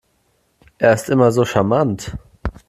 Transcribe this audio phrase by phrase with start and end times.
[0.79, 2.17] Er ist immer so charmant.